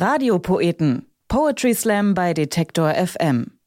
[0.00, 1.06] Radiopoeten.
[1.26, 3.58] Poetry Slam bei Detektor FM.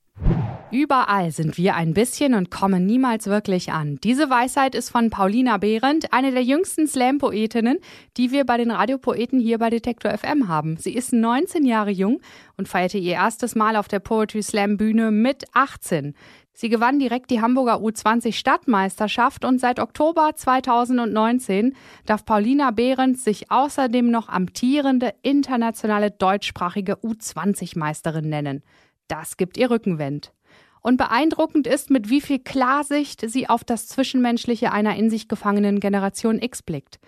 [0.71, 3.99] Überall sind wir ein bisschen und kommen niemals wirklich an.
[4.01, 7.79] Diese Weisheit ist von Paulina Behrendt, eine der jüngsten Slam-Poetinnen,
[8.15, 10.77] die wir bei den Radiopoeten hier bei Detektor FM haben.
[10.77, 12.21] Sie ist 19 Jahre jung
[12.55, 16.15] und feierte ihr erstes Mal auf der Poetry Slam Bühne mit 18.
[16.53, 21.75] Sie gewann direkt die Hamburger U20 Stadtmeisterschaft und seit Oktober 2019
[22.05, 28.63] darf Paulina Behrens sich außerdem noch amtierende internationale deutschsprachige U20-Meisterin nennen.
[29.07, 30.33] Das gibt ihr Rückenwind.
[30.81, 35.79] Und beeindruckend ist, mit wie viel Klarsicht sie auf das Zwischenmenschliche einer in sich gefangenen
[35.79, 36.99] Generation X blickt.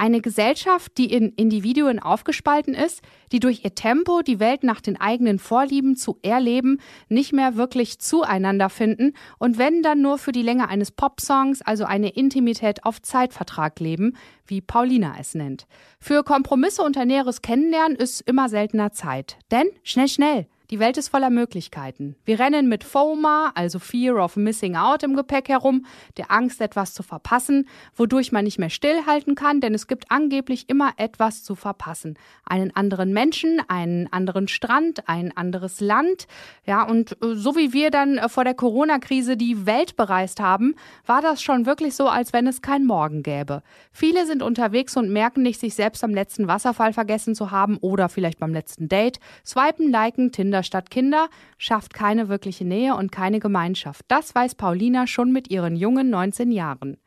[0.00, 4.98] Eine Gesellschaft, die in Individuen aufgespalten ist, die durch ihr Tempo die Welt nach den
[4.98, 10.40] eigenen Vorlieben zu erleben, nicht mehr wirklich zueinander finden und wenn dann nur für die
[10.40, 15.66] Länge eines Popsongs, also eine Intimität auf Zeitvertrag leben, wie Paulina es nennt.
[15.98, 19.36] Für Kompromisse und ein näheres Kennenlernen ist immer seltener Zeit.
[19.50, 20.46] Denn schnell, schnell.
[20.70, 22.14] Die Welt ist voller Möglichkeiten.
[22.24, 25.84] Wir rennen mit FOMA, also Fear of Missing Out im Gepäck herum,
[26.16, 30.68] der Angst, etwas zu verpassen, wodurch man nicht mehr stillhalten kann, denn es gibt angeblich
[30.68, 32.16] immer etwas zu verpassen.
[32.44, 36.28] Einen anderen Menschen, einen anderen Strand, ein anderes Land.
[36.64, 40.76] Ja, und äh, so wie wir dann äh, vor der Corona-Krise die Welt bereist haben,
[41.04, 43.64] war das schon wirklich so, als wenn es kein Morgen gäbe.
[43.90, 48.08] Viele sind unterwegs und merken nicht, sich selbst am letzten Wasserfall vergessen zu haben oder
[48.08, 49.18] vielleicht beim letzten Date.
[49.44, 54.04] Swipen, liken, Tinder Mutter statt Kinder schafft keine wirkliche Nähe und keine Gemeinschaft.
[54.08, 56.98] Das weiß Paulina schon mit ihren jungen 19 Jahren.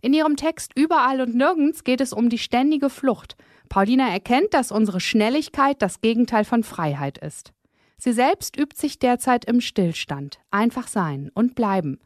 [0.00, 3.36] In ihrem Text Überall und Nirgends geht es um die ständige Flucht.
[3.68, 7.52] Paulina erkennt, dass unsere Schnelligkeit das Gegenteil von Freiheit ist.
[7.98, 10.40] Sie selbst übt sich derzeit im Stillstand.
[10.50, 11.98] Einfach sein und bleiben.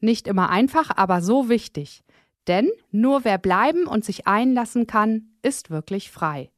[0.00, 2.04] Nicht immer einfach, aber so wichtig.
[2.46, 6.51] Denn nur wer bleiben und sich einlassen kann, ist wirklich frei.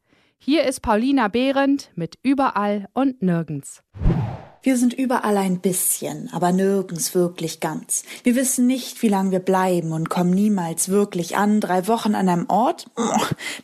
[0.47, 3.83] Hier ist Paulina Behrendt mit Überall und Nirgends.
[4.65, 8.03] Wir sind überall ein bisschen, aber nirgends wirklich ganz.
[8.23, 11.61] Wir wissen nicht, wie lange wir bleiben und kommen niemals wirklich an.
[11.61, 12.87] Drei Wochen an einem Ort?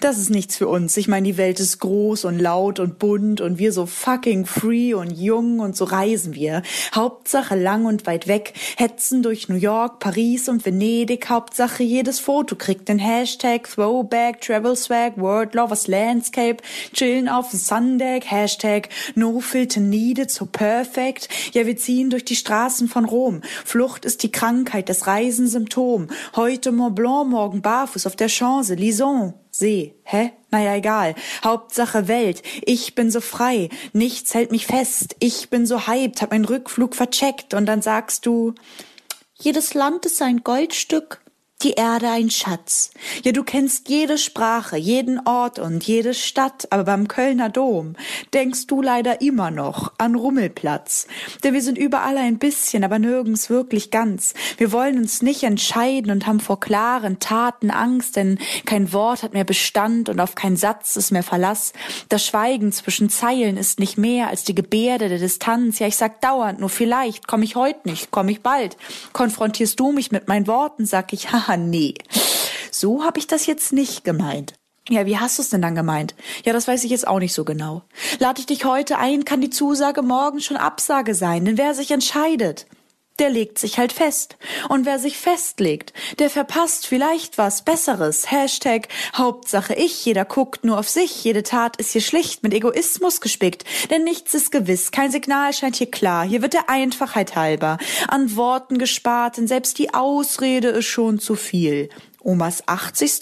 [0.01, 0.99] Das ist nichts für uns.
[0.99, 4.93] Ich meine, die Welt ist groß und laut und bunt und wir so fucking free
[4.93, 6.63] und jung und so reisen wir.
[6.95, 11.31] Hauptsache lang und weit weg, hetzen durch New York, Paris und Venedig.
[11.31, 16.59] Hauptsache jedes Foto kriegt den Hashtag Throwback, Travel Swag, World Lovers Landscape,
[16.93, 21.29] chillen auf Sundeck, Hashtag No Filter Needed, so perfect perfekt.
[21.53, 23.43] Ja, wir ziehen durch die Straßen von Rom.
[23.65, 26.09] Flucht ist die Krankheit, das Reisen Symptom.
[26.35, 29.35] Heute Mont Blanc, morgen barfuß auf der Chance, Lison.
[29.51, 29.95] See.
[30.03, 30.33] Hä?
[30.51, 31.15] Naja, egal.
[31.45, 32.43] Hauptsache Welt.
[32.63, 33.69] Ich bin so frei.
[33.93, 35.17] Nichts hält mich fest.
[35.21, 37.55] Ich bin so hyped, hab meinen Rückflug vercheckt.
[37.55, 38.55] Und dann sagst du,
[39.35, 41.21] jedes Land ist ein Goldstück
[41.63, 42.91] die Erde ein Schatz.
[43.23, 47.97] Ja, du kennst jede Sprache, jeden Ort und jede Stadt, aber beim Kölner Dom
[48.33, 51.07] denkst du leider immer noch an Rummelplatz.
[51.45, 54.33] Denn wir sind überall ein bisschen, aber nirgends wirklich ganz.
[54.57, 59.35] Wir wollen uns nicht entscheiden und haben vor klaren Taten Angst, denn kein Wort hat
[59.35, 61.75] mehr Bestand und auf keinen Satz ist mehr Verlass.
[62.09, 65.79] Das Schweigen zwischen Zeilen ist nicht mehr als die Gebärde der Distanz.
[65.79, 68.79] Ja, ich sag dauernd, nur vielleicht, komm ich heute nicht, komm ich bald.
[69.13, 71.95] Konfrontierst du mich mit meinen Worten, sag ich, haha, nee.
[72.71, 74.55] So habe ich das jetzt nicht gemeint.
[74.89, 76.15] Ja, wie hast du es denn dann gemeint?
[76.45, 77.83] Ja, das weiß ich jetzt auch nicht so genau.
[78.19, 81.91] Lade ich dich heute ein, kann die Zusage morgen schon Absage sein, denn wer sich
[81.93, 82.67] entscheidet,
[83.21, 84.37] der legt sich halt fest.
[84.69, 88.31] Und wer sich festlegt, der verpasst vielleicht was Besseres.
[88.31, 93.21] Hashtag Hauptsache ich, jeder guckt nur auf sich, jede Tat ist hier schlicht mit Egoismus
[93.21, 93.65] gespickt.
[93.91, 97.79] Denn nichts ist gewiss, kein Signal scheint hier klar, hier wird der Einfachheit halber
[98.09, 101.91] an Worten gespart, denn selbst die Ausrede ist schon zu viel.
[102.23, 103.21] Omas 80.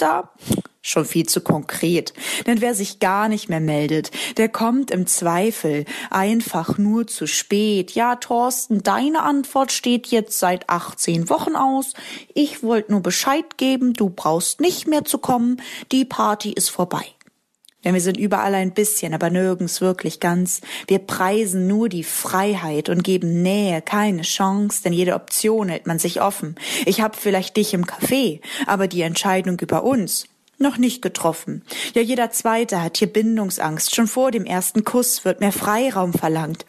[0.81, 2.15] Schon viel zu konkret.
[2.47, 7.93] Denn wer sich gar nicht mehr meldet, der kommt im Zweifel einfach nur zu spät.
[7.93, 11.94] Ja, Thorsten, deine Antwort steht jetzt seit 18 Wochen aus.
[12.33, 15.61] Ich wollte nur Bescheid geben, du brauchst nicht mehr zu kommen.
[15.91, 17.05] Die Party ist vorbei.
[17.84, 20.61] Denn wir sind überall ein bisschen, aber nirgends wirklich ganz.
[20.88, 25.99] Wir preisen nur die Freiheit und geben Nähe keine Chance, denn jede Option hält man
[25.99, 26.56] sich offen.
[26.87, 30.26] Ich hab vielleicht dich im Café, aber die Entscheidung über uns,
[30.58, 31.62] noch nicht getroffen.
[31.94, 33.94] Ja, jeder Zweite hat hier Bindungsangst.
[33.94, 36.64] Schon vor dem ersten Kuss wird mehr Freiraum verlangt.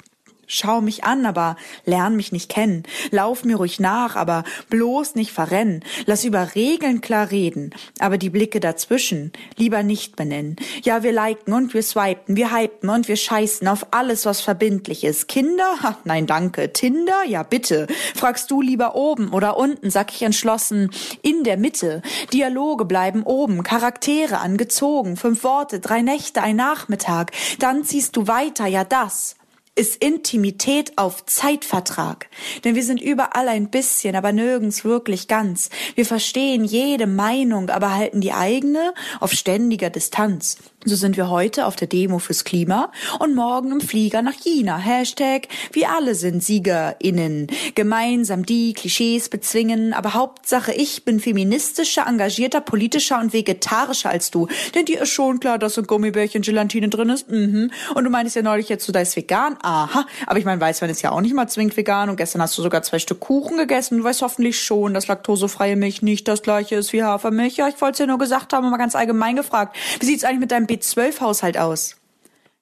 [0.52, 2.82] Schau mich an, aber lern mich nicht kennen.
[3.12, 5.86] Lauf mir ruhig nach, aber bloß nicht verrennen.
[6.08, 7.70] Lass über Regeln klar reden,
[8.00, 10.56] aber die Blicke dazwischen lieber nicht benennen.
[10.82, 15.04] Ja, wir liken und wir swipen, wir hypen und wir scheißen auf alles, was verbindlich
[15.04, 15.28] ist.
[15.28, 15.84] Kinder?
[15.84, 16.74] Ha, nein, danke.
[16.74, 17.24] Tinder?
[17.28, 17.86] Ja, bitte.
[18.16, 20.90] Fragst du lieber oben oder unten, sag ich entschlossen.
[21.22, 22.02] In der Mitte.
[22.34, 25.16] Dialoge bleiben oben, Charaktere angezogen.
[25.16, 27.34] Fünf Worte, drei Nächte, ein Nachmittag.
[27.60, 29.36] Dann ziehst du weiter, ja das
[29.80, 32.28] ist Intimität auf Zeitvertrag.
[32.66, 35.70] Denn wir sind überall ein bisschen, aber nirgends wirklich ganz.
[35.96, 40.58] Wir verstehen jede Meinung, aber halten die eigene auf ständiger Distanz.
[40.86, 44.78] So sind wir heute auf der Demo fürs Klima und morgen im Flieger nach China.
[44.78, 47.48] Hashtag, wir alle sind SiegerInnen.
[47.76, 54.48] Gemeinsam die Klischees bezwingen, aber Hauptsache ich bin feministischer, engagierter, politischer und vegetarischer als du.
[54.76, 57.30] Denn dir ist schon klar, dass so ein Gummibärchen Gelatine drin ist.
[57.30, 57.72] Mhm.
[57.96, 59.58] Und du meinst ja neulich jetzt, du da ist vegan.
[59.70, 60.08] Aha.
[60.26, 62.64] Aber ich meine, Weißwein ist ja auch nicht mal zwingend vegan und gestern hast du
[62.64, 64.00] sogar zwei Stück Kuchen gegessen.
[64.00, 67.58] Du weißt hoffentlich schon, dass laktosefreie Milch nicht das gleiche ist wie Hafermilch.
[67.58, 69.78] Ja, ich wollte es dir nur gesagt haben, mal ganz allgemein gefragt.
[70.00, 71.98] Wie sieht's eigentlich mit deinem B12-Haushalt aus?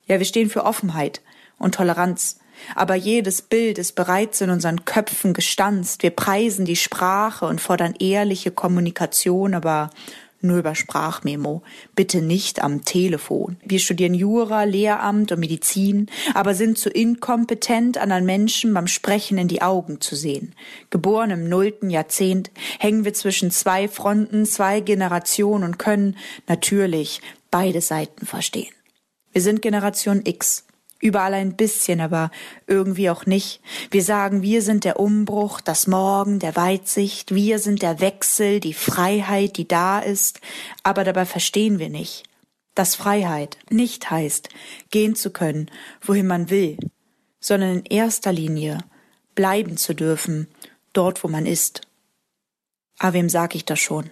[0.05, 1.21] Ja, wir stehen für Offenheit
[1.57, 2.39] und Toleranz.
[2.75, 6.03] Aber jedes Bild ist bereits in unseren Köpfen gestanzt.
[6.03, 9.91] Wir preisen die Sprache und fordern ehrliche Kommunikation, aber
[10.41, 11.63] nur über Sprachmemo,
[11.95, 13.57] bitte nicht am Telefon.
[13.65, 19.47] Wir studieren Jura, Lehramt und Medizin, aber sind zu inkompetent, anderen Menschen beim Sprechen in
[19.47, 20.53] die Augen zu sehen.
[20.89, 26.17] Geboren im nullten Jahrzehnt, hängen wir zwischen zwei Fronten, zwei Generationen und können
[26.47, 28.73] natürlich beide Seiten verstehen.
[29.31, 30.66] Wir sind Generation X.
[30.99, 32.31] Überall ein bisschen, aber
[32.65, 33.61] irgendwie auch nicht.
[33.91, 38.73] Wir sagen, wir sind der Umbruch, das Morgen, der Weitsicht, wir sind der Wechsel, die
[38.73, 40.41] Freiheit, die da ist,
[40.83, 42.23] aber dabei verstehen wir nicht,
[42.73, 44.49] dass Freiheit nicht heißt,
[44.89, 45.69] gehen zu können,
[46.01, 46.77] wohin man will,
[47.39, 48.79] sondern in erster Linie
[49.35, 50.47] bleiben zu dürfen,
[50.93, 51.81] dort wo man ist.
[52.97, 54.09] Aber wem sag ich das schon?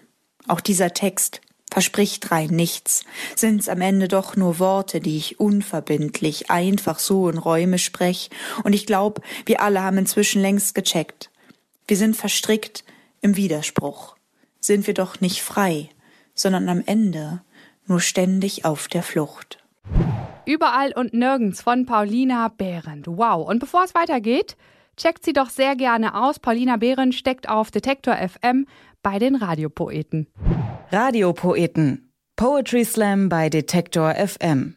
[0.48, 1.42] Auch dieser Text,
[1.76, 3.04] verspricht rein nichts,
[3.36, 8.30] sind's am Ende doch nur Worte, die ich unverbindlich einfach so in Räume sprech,
[8.64, 11.32] und ich glaub, wir alle haben inzwischen längst gecheckt.
[11.86, 12.86] Wir sind verstrickt
[13.20, 14.16] im Widerspruch.
[14.62, 15.90] Sind wir doch nicht frei,
[16.34, 17.42] sondern am Ende
[17.88, 19.62] nur ständig auf der Flucht.
[20.46, 23.08] Überall und nirgends von Paulina Behrendt.
[23.08, 23.50] Wow.
[23.50, 24.56] Und bevor es weitergeht,
[24.98, 26.40] checkt sie doch sehr gerne aus.
[26.40, 28.66] Paulina Behrendt steckt auf Detektor FM
[29.02, 30.28] bei den Radiopoeten.
[30.92, 32.12] Radiopoeten.
[32.36, 34.76] Poetry Slam bei Detektor FM.